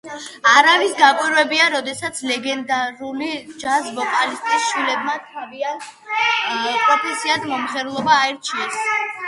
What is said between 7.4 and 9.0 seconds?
მომღერლობა აირჩიეს.